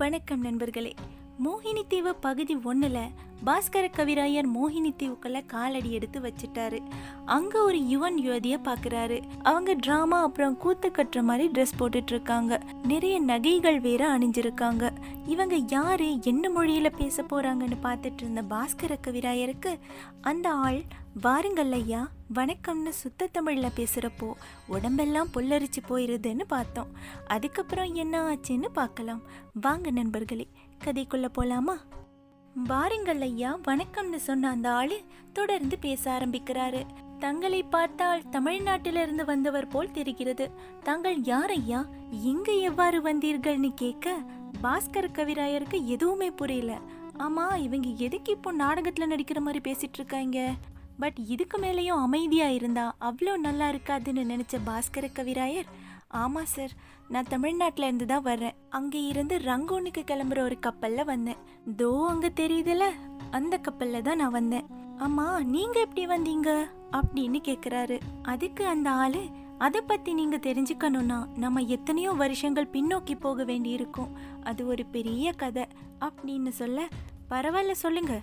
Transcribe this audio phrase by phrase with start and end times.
[0.00, 0.94] வணக்கம் நண்பர்களே.
[1.44, 3.08] மோகினி தீவு பகுதி ஒன்றில்
[3.46, 6.80] பாஸ்கர கவிராயர் மோகினி தீவுக்குள்ள காலடி எடுத்து வச்சிட்டாரு.
[7.24, 9.22] அங்க ஒரு யுவன் யுவதிய பாக்குறாரு.
[9.42, 14.90] அவங்க டிராமா அப்புறம் கூத்து கட்டுற மாதிரி ட்ரெஸ் போட்டுட்டு இருக்காங்க நிறைய நகைகள் வேற அணிஞ்சிருக்காங்க.
[15.26, 19.78] இவங்க யாரு என்ன மொழியில பேச போறாங்கன்னு பார்த்துட்டு இருந்த பாஸ்கர கவிராயருக்கு
[20.20, 20.82] அந்த ஆள்
[21.22, 24.32] வாருங்கள் ஐயா வணக்கம்னு சுத்த தமிழில் பேசுகிறப்போ
[24.66, 26.90] உடம்பெல்லாம் புல்லரிச்சு போயிருதுன்னு பார்த்தோம்.
[27.26, 29.22] அதுக்கப்புறம் என்ன ஆச்சுன்னு பார்க்கலாம்.
[29.60, 30.46] வாங்க நண்பர்களே
[30.84, 31.76] கதைக்குள்ளே போகலாமா
[32.64, 35.00] வாருங்கள் ஐயா வணக்கம்னு சொன்ன அந்த ஆளு
[35.32, 36.86] தொடர்ந்து பேச ஆரம்பிக்கிறாரு.
[37.18, 40.50] தங்களை பார்த்தால் தமிழ்நாட்டிலிருந்து வந்தவர் போல் தெரிகிறது.
[40.82, 41.86] தாங்கள் யார் ஐயா?
[42.10, 44.16] இங்கு எவ்வாறு வந்தீர்கள்னு கேட்க
[44.62, 46.78] பாஸ்கர் கவிராயருக்கு எதுவுமே புரியல.
[47.18, 50.52] ஆமா இவங்க எதுக்கு இப்போ நாடகத்துல நடிக்கிற மாதிரி பேசிட்டு இருக்காங்க?
[51.02, 55.68] பட் இதுக்கு மேலேயும் அமைதியாக இருந்தால் அவ்வளோ நல்லா இருக்காதுன்னு நினச்ச பாஸ்கர கவிராயர்
[56.22, 56.72] ஆமாம் சார்
[57.14, 58.56] நான் தமிழ்நாட்டிலேருந்து தான் வர்றேன்.
[58.78, 61.40] அங்கே இருந்து ரங்கோனுக்கு கிளம்புற ஒரு கப்பலில் வந்தேன்.
[61.80, 62.84] தோ அங்கே தெரியுதுல?
[63.30, 64.66] அந்த கப்பலில் தான் நான் வந்தேன்.
[65.04, 66.50] ஆமாம் நீங்கள் எப்படி வந்தீங்க?
[66.98, 67.96] அப்படின்னு கேட்குறாரு
[68.32, 69.20] அதுக்கு அந்த ஆள்
[69.66, 74.12] அதை பற்றி நீங்கள் தெரிஞ்சுக்கணும்னா நம்ம எத்தனையோ வருஷங்கள் பின்னோக்கி போக வேண்டியிருக்கும்.
[74.50, 75.66] அது ஒரு பெரிய கதை.
[76.06, 76.88] அப்படின்னு சொல்ல
[77.32, 78.14] பரவாயில்ல சொல்லுங்க.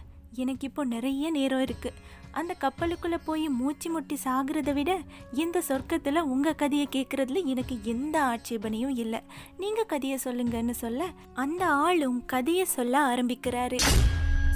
[0.44, 2.00] எனக்கு இப்போ நிறைய நேரம் இருக்குது
[2.38, 4.92] அந்த கப்பலுக்குள்ள போய் மூச்சு முட்டி சாகிறத விட
[5.34, 9.22] இந்த சொர்க்கத்துல உங்க கதையை கேட்கறதுல எனக்கு எந்த ஆட்சேபனையும் இல்லை.
[9.58, 13.80] நீங்க கதையை சொல்லுங்கன்னு சொல்ல அந்த ஆளும் கதையை சொல்ல ஆரம்பிக்கிறாரு.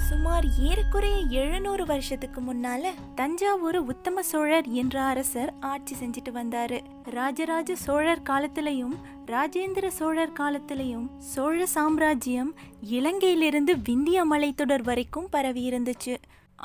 [0.08, 6.78] சுமார் ஏறக்குறைய எழுநூறு வருஷத்துக்கு முன்னால தஞ்சாவூர் உத்தம சோழர் என்ற அரசர் ஆட்சி செஞ்சுட்டு வந்தாரு.
[7.04, 12.54] ராஜராஜ சோழர் காலத்திலையும் ராஜேந்திர சோழர் காலத்திலையும் சோழ சாம்ராஜ்யம்
[12.90, 16.16] இலங்கையிலிருந்து விந்திய மலைத்தொடர் வரைக்கும் பரவி இருந்துச்சு.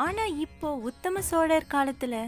[0.03, 2.19] ஆனால் இப்போ உத்தம சோழர் காலத்தில்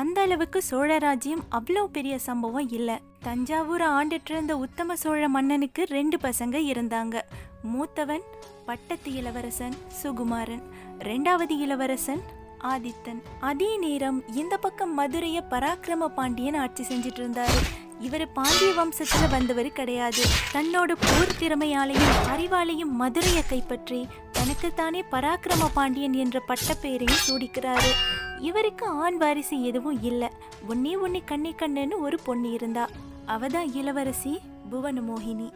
[0.00, 2.96] அந்த அளவுக்கு சோழ ராஜ்யம் அவ்வளோ பெரிய சம்பவம் இல்லை.
[3.26, 7.16] தஞ்சாவூர் ஆண்டுட்டு இருந்த உத்தம சோழ மன்னனுக்கு ரெண்டு பசங்க இருந்தாங்க.
[7.72, 8.24] மூத்தவன்
[8.68, 10.62] பட்டத்து இளவரசன் சுகுமாரன்.
[11.08, 12.22] ரெண்டாவது இளவரசன்
[12.72, 13.20] ஆதித்தன்.
[13.50, 17.60] அதே நேரம் இந்த பக்கம் மதுரையை பராக்கிரம பாண்டியன் ஆட்சி செஞ்சிட்டு இருந்தாரு.
[18.00, 20.22] இவர் பாண்டிய வம்சத்துல வந்தவர் கிடையாது.
[20.52, 27.90] தன்னோட போர் திறமையாலையும் அறிவாலையும் மதுரையை கைப்பற்றி தனக்குத்தானே பராக்கிரம பாண்டியன் என்ற பட்டப்பெயரையும் சூடிக்கிறாரு.
[28.38, 30.28] இவருக்கு ஆண் வாரிசு எதுவும் இல்லை.
[30.68, 32.88] ஒன்னே ஒன்னே கண்ணே கண்ணுன்னு ஒரு பொண்ணு இருந்தா.
[33.26, 34.40] அவதான் இளவரசி
[34.72, 35.52] புவனமோகினி.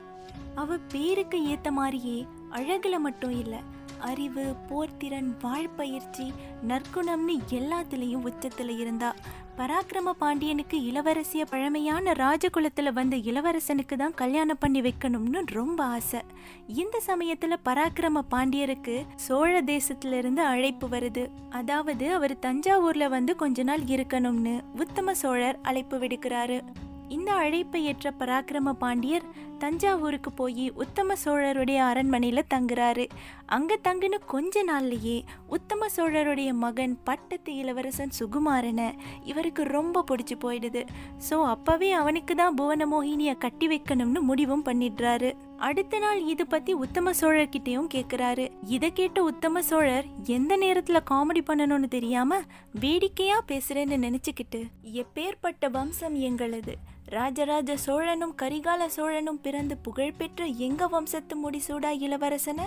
[0.54, 3.58] அவ பேருக்கு ஏத்த மாதிரியே அழகுல மட்டும் இல்லை
[4.04, 6.32] அறிவு போர்த்திறன் வாழ்பயிற்சி
[6.68, 9.14] நற்குணம்னு எல்லாத்துலேயும் உச்சத்தில் இருந்தா.
[9.56, 16.20] பராக்கிரம பாண்டியனுக்கு இளவரசிய பழமையான ராஜகுலத்தில் வந்த இளவரசனுக்கு தான் கல்யாணம் பண்ணி வைக்கணும்னு ரொம்ப ஆசை.
[16.66, 21.28] இந்த சமயத்தில் பராக்கிரம பாண்டியருக்கு சோழ தேசத்திலிருந்து அழைப்பு வருது.
[21.50, 26.60] அதாவது அவர் தஞ்சாவூர்ல வந்து கொஞ்ச நாள் இருக்கணும்னு உத்தம சோழர் அழைப்பு விடுக்கிறாரு.
[27.08, 29.22] இந்த அழைப்பை ஏற்ற பராக்கிரம பாண்டியர்
[29.58, 33.04] தஞ்சாவூருக்கு போய் உத்தம சோழருடைய அரண்மனையில் தங்குறாரு.
[33.46, 35.16] அங்கே தங்கின கொஞ்ச நாள்லேயே
[35.46, 38.88] உத்தம சோழருடைய மகன் பட்டத்து இளவரசன் சுகுமாரனை
[39.24, 40.82] இவருக்கு ரொம்ப பிடிச்சி போயிடுது.
[41.30, 45.32] ஸோ அப்போவே அவனுக்கு தான் புவனமோகினிய கட்டி வைக்கணும்னு முடிவும் பண்ணிடுறாரு.
[45.56, 50.06] அடுத்த நாள் இது பத்தி உத்தம சோழர்கிட்டயும் கேட்குறாரு இதை கேட்ட உத்தம சோழர்
[50.36, 52.40] எந்த நேரத்துல காமெடி பண்ணணும்னு தெரியாம
[52.80, 54.62] வேடிக்கையா பேசுறேன்னு நினைச்சுக்கிட்டு
[55.02, 56.74] எப்பேற்பட்ட வம்சம் எங்களது.
[57.14, 62.60] ராஜராஜ சோழனும் கரிகால சோழனும் பிறந்து புகழ்பெற்ற எங்க வம்சத்து முடிசூடா இளவரசன?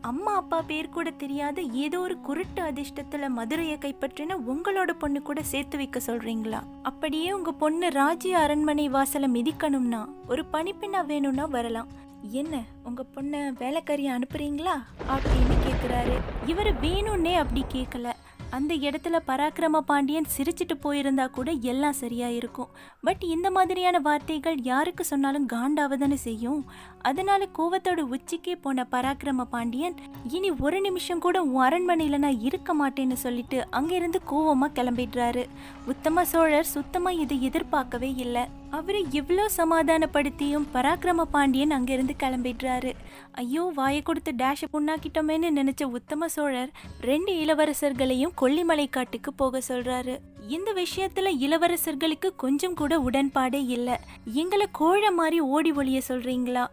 [0.00, 5.76] அம்மா அப்பா பேர் கூட தெரியாத ஏதோ ஒரு குருட்டு அதிர்ஷ்டத்துல மதுரையை கைப்பற்றின உங்களோட பொண்ணு கூட சேர்த்து
[5.76, 6.60] வைக்க சொல்றீங்களா?
[6.82, 11.88] அப்படியே உங்க பொண்ணு ராஜ்ய அரண்மனை வாசலை மிதிக்கணும்னா ஒரு பணிப்பெண்ணா வேணும்னா வரலாம்.
[12.30, 14.76] என்ன உங்க பொண்ண வேலைக்காரியை அனுப்புறீங்களா?
[15.14, 16.18] அப்படின்னு கேக்குறாரு.
[16.46, 18.12] இவர் வேணும்னே அப்படி கேட்கல
[18.56, 22.72] அந்த இடத்துல பராக்கிரம பாண்டியன் சிரிச்சிட்டு போயிருந்தா கூட எல்லாம் சரியா இருக்கும்
[23.06, 26.60] பட் இந்த மாதிரியான வார்த்தைகள் யாருக்கு சொன்னாலும் காண்டாவதானே செய்யும்.
[27.02, 29.96] அதனால கோவத்தோட உச்சிக்கே போன பராக்கிரம பாண்டியன்
[30.28, 35.44] இனி ஒரு நிமிஷம் கூட உன் அரண்மனையில நான் இருக்க மாட்டேன்னு சொல்லிட்டு அங்கிருந்து கோவமாக கிளம்பிடுறாரு.
[35.86, 38.44] உத்தம சோழர் சுத்தமாக இதை எதிர்பார்க்கவே இல்லை.
[38.76, 42.92] அவரை எவ்வளோ சமாதானப்படுத்தியும் பராக்கிரம பாண்டியன் அங்கேருந்து கிளம்பிடுறாரு.
[43.32, 46.70] ஐயோ வாயை கொடுத்து டேஷை புண்ணாக்கிட்டோமேன்னு நினச்ச உத்தம சோழர்
[47.00, 50.14] ரெண்டு இளவரசர்களையும் கொல்லிமலை காட்டுக்கு போக சொல்கிறாரு
[50.48, 53.96] இந்த விஷயத்துல இளவரசர்களுக்கு கொஞ்சம் கூட உடன்பாடே இல்லை.
[54.42, 56.64] எங்களை கோழ மாதிரி ஓடி ஒழிய சொல்றீங்களா?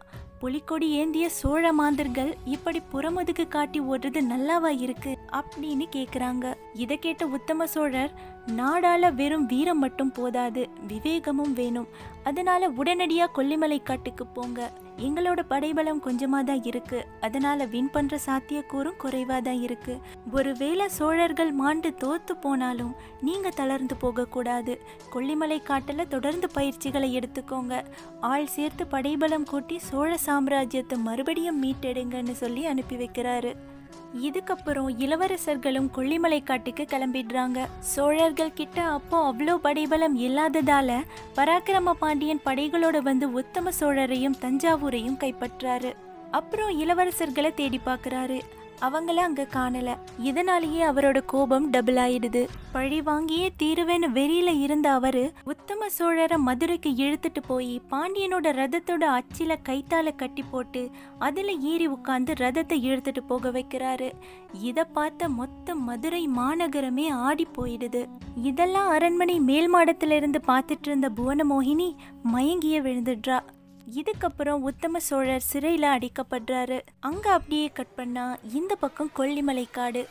[0.42, 6.54] புலிக்கொடி ஏந்திய சோழ மாந்தர்கள் இப்படி புறமுதுகு காட்டி ஓடுறது நல்லாவா இருக்கு அப்படின்னு கேக்குறாங்க.
[6.74, 8.12] இதை கேட்ட உத்தம சோழர்
[8.48, 11.88] நாடால வெறும் வீரம் மட்டும் போதாது விவேகமும் வேணும்.
[12.24, 14.72] அதனால உடனடியா கொல்லிமலை காட்டுக்கு போங்க.
[15.06, 17.00] எங்களோட படைபலம் கொஞ்சமாக தான் இருக்கு.
[17.22, 19.94] அதனால வின் பண்ற சாத்தியக்கூறும் குறைவாக தான் இருக்கு.
[20.32, 24.76] ஒருவேளை சோழர்கள் மாண்டு தோத்து போனாலும் நீங்க தளர்ந்து போகக்கூடாது.
[25.14, 27.84] கொல்லிமலை காட்டில் தொடர்ந்து பயிற்சிகளை எடுத்துக்கோங்க.
[28.32, 33.54] ஆள் சேர்த்து படைபலம் கூட்டி சோழ சாம்ராஜ்யத்தை மறுபடியும் மீட்டெடுங்கன்னு சொல்லி அனுப்பி வைக்கிறாரு.
[34.20, 37.66] இதுக்கப்புறம் இளவரசர்களும் கொல்லிமலை காட்டுக்கு கிளம்பிடுறாங்க.
[37.80, 41.04] சோழர்கள் கிட்ட அப்போ அவ்வளோ படைபலம் இல்லாததால
[41.36, 45.94] பராக்கிரம பாண்டியன் படைகளோட வந்து உத்தம சோழரையும் தஞ்சாவூரையும் கைப்பற்றாரு.
[46.32, 48.40] அப்புறம் இளவரசர்களை தேடி பார்க்குறாரு.
[48.82, 49.98] அவங்கள அங்க காணல.
[50.18, 52.48] இதனாலேயே அவரோட கோபம் டபுள் ஆயிடுது.
[52.72, 60.16] பழி வாங்கியே தீருவேன்னு வெறியில இருந்த அவரு உத்தம சோழரை மதுரைக்கு இழுத்துட்டு போய் பாண்டியனோட ரதத்தோட அச்சில கைத்தால
[60.16, 60.90] கட்டி போட்டு
[61.20, 64.12] அதுல ஏறி உட்காந்து ரதத்தை இழுத்துட்டு போக வைக்கிறாரு.
[64.62, 68.06] இத பார்த்த மொத்த மதுரை மாநகரமே ஆடி போயிடுது.
[68.44, 73.40] இதெல்லாம் அரண்மனை மேல் மாடத்துல இருந்து பார்த்துட்டு இருந்த புவனமோகினி மயங்கிய விழுந்துடுறா.
[73.96, 76.82] இதுக்கப்புறம் உத்தம சோழர் சிறையில் அடிக்கப்படுறாரு.
[77.00, 80.08] அங்கே அப்படியே கட் பண்ணா இந்த பக்கம் கொல்லிமலை காடு.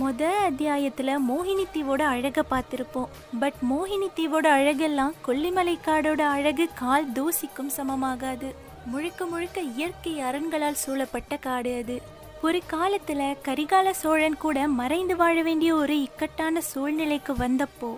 [0.00, 3.10] முத அத்தியாயத்தில் மோகினி தீவோட அழகை பார்த்துருப்போம்.
[3.40, 8.54] பட் மோகினி தீவோட அழகெல்லாம் கொல்லிமலை காடோட அழகு கால் தூசிக்கும் சமமாகாது.
[8.86, 11.96] முழுக்க முழுக்க இயற்கை அரண்களால் சூழப்பட்ட காடு அது.
[12.42, 17.90] ஒரு காலத்தில் கரிகால சோழன் கூட மறைந்து வாழ வேண்டிய ஒரு இக்கட்டான சூழ்நிலைக்கு வந்தப்போ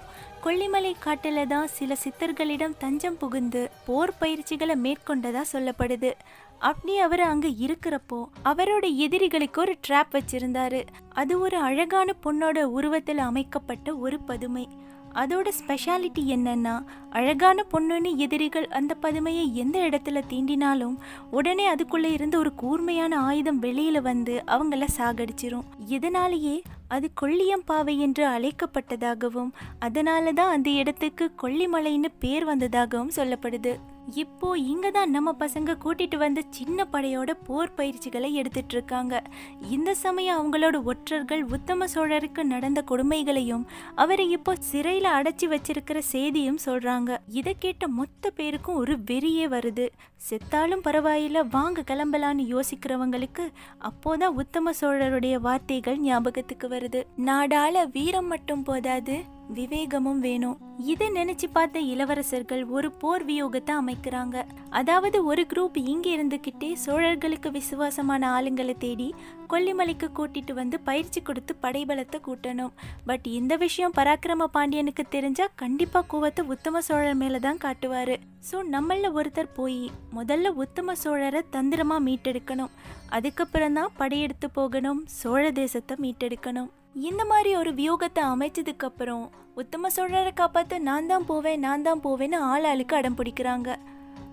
[0.47, 6.13] கொல்லிமலை காட்டில் தான் சில சித்தர்களிடம் தஞ்சம் புகுந்து போர் பயிற்சிகளை மேற்கொண்டதா சொல்லப்படுது.
[6.59, 10.87] அப்படி அவர் அங்க இருக்கிறப்போ அவரோட எதிரிகளுக்கு ஒரு ட்ராப் வச்சிருந்தாரு.
[11.13, 14.69] அது ஒரு அழகான பொண்ணோட உருவத்தில் அமைக்கப்பட்ட ஒரு பதுமை.
[15.15, 20.97] அதோட ஸ்பெஷாலிட்டி என்னன்னா அழகான பொண்ணுன்னு எதிரிகள் அந்த பதுமையை எந்த இடத்துல தீண்டினாலும்
[21.31, 25.69] உடனே அதுக்குள்ளே இருந்து ஒரு கூர்மையான ஆயுதம் வெளியில் வந்து அவங்கள சாகடிச்சிரும்.
[25.87, 33.75] இதனாலேயே அது கொல்லியம்பாவை என்று அழைக்கப்பட்டதாகவும் அதனால தான் அந்த இடத்துக்கு கொல்லிமலைன்னு பேர் வந்ததாகவும் சொல்லப்படுது.
[34.15, 39.23] இப்போ இங்கே தான் நம்ம பசங்க கூட்டிட்டு வந்த சின்ன படையோட போர் பயிற்சிகளை எடுத்துட்டு இருக்காங்க
[39.71, 43.65] இந்த சமயம் அவங்களோட ஒற்றர்கள் உத்தம சோழருக்கு நடந்த கொடுமைகளையும்
[43.95, 47.19] அவரை இப்போ சிறையில் அடைச்சி வச்சிருக்கிற செய்தியும் சொல்றாங்க.
[47.27, 49.87] இதை கேட்ட மொத்த பேருக்கும் ஒரு வெறியே வருது.
[50.29, 53.47] செத்தாலும் பரவாயில்ல வாங்க கிளம்பலான்னு யோசிக்கிறவங்களுக்கு
[53.91, 57.03] அப்போதான் உத்தம சோழருடைய வார்த்தைகள் ஞாபகத்துக்கு வருது.
[57.17, 59.25] நாடால வீரம் மட்டும் போதாது
[59.57, 60.57] விவேகமும் வேணும்.
[60.93, 64.37] இதை நினைச்சு பார்த்த இளவரசர்கள் ஒரு போர் வியோகத்தை அமைக்கிறாங்க.
[64.71, 69.09] அதாவது ஒரு குரூப் இங்க இருந்துகிட்டே சோழர்களுக்கு விசுவாசமான ஆளுங்களை தேடி
[69.53, 72.73] கொல்லிமலைக்கு கூட்டிட்டு வந்து பயிற்சி கொடுத்து படைபலத்தை கூட்டணும்.
[73.07, 78.17] பட் இந்த விஷயம் பராக்கிரம பாண்டியனுக்கு தெரிஞ்சா கண்டிப்பா கோவத்தை உத்தம சோழர் மேல தான் காட்டுவாரு.
[78.51, 79.81] ஸோ நம்மள ஒருத்தர் போய்
[80.19, 82.75] முதல்ல உத்தம சோழரை தந்திரமா மீட்டெடுக்கணும்.
[83.09, 86.71] அதுக்கப்புறம் தான் படையெடுத்து போகணும் சோழ தேசத்தை மீட்டெடுக்கணும்.
[87.05, 92.65] இந்த மாதிரி ஒரு வியூகத்தை அமைச்சதுக்கப்புறம் உத்தம சோழரை காப்பாற்ற நான் தான் போவேன் நான் தான் போவேன்னு ஆள்
[92.65, 93.69] ஆளுக்கு அடம் பிடிக்கிறாங்க.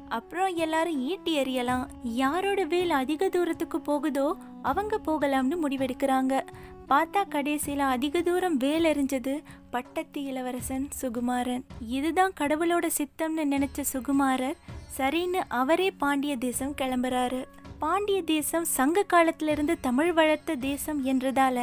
[0.09, 1.85] அப்புறம் எல்லாரும் ஈட்டி எறியலாம்.
[2.03, 4.27] யாரோட வேல் அதிக தூரத்துக்கு போகுதோ
[4.61, 6.33] அவங்க போகலாம்னு முடிவெடுக்கிறாங்க.
[6.89, 9.33] பார்த்தா கடைசியில் அதிக தூரம் வேல் எறிஞ்சது
[9.69, 11.63] பட்டத்து இளவரசன் சுகுமாரன்.
[11.97, 14.59] இதுதான் கடவுளோட சித்தம்னு நினைச்ச சுகுமாரர்
[14.97, 17.41] சரின்னு அவரே பாண்டிய தேசம் கிளம்புறாரு.
[17.79, 21.57] பாண்டிய தேசம் சங்க காலத்திலிருந்து தமிழ் வளர்த்த தேசம் என்றதால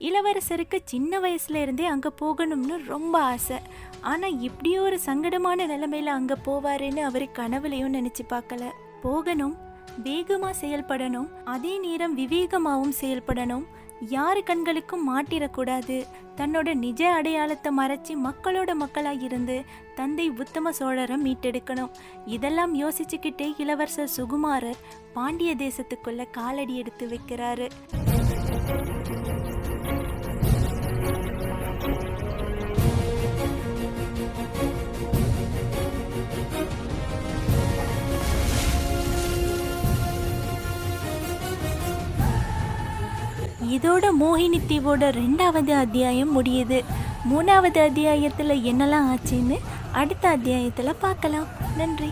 [0.00, 1.86] இளவரசருக்கு சின்ன வயசுல இருந்தே
[2.22, 3.58] போகணும்னு ரொம்ப ஆசை.
[4.00, 8.64] ஆனால் இப்படியோ ஒரு சங்கடமான நிலைமையில் அங்கே போவாருன்னு அவர் கனவுலையும் நினச்சி பார்க்கல.
[9.02, 9.54] போகணும்
[10.04, 13.64] வேகமாக செயல்படணும் அதே நேரம் விவேகமாகவும் செயல்படணும்.
[14.14, 15.96] யார் கண்களுக்கும் மாட்டிடக்கூடாது.
[16.36, 19.56] தன்னோட நிஜ அடையாளத்தை மறைச்சி மக்களோட மக்களாக இருந்து
[19.94, 21.94] தந்தை உத்தம சோழரை மீட்டெடுக்கணும்.
[22.36, 24.82] இதெல்லாம் யோசிச்சுக்கிட்டே இளவரசர் சுகுமாரர்
[25.14, 27.68] பாண்டிய தேசத்துக்குள்ள காலடி எடுத்து வைக்கிறாரு.
[43.76, 46.84] இதோட மோகினி தீவோட ரெண்டாவது அத்தியாயம் முடியுது.
[47.30, 49.58] மூணாவது அத்தியாயத்தில் என்னெல்லாம் ஆச்சுன்னு
[49.92, 51.46] அடுத்த அத்தியாயத்தில் பார்க்கலாம்.
[51.76, 52.04] நன்றி.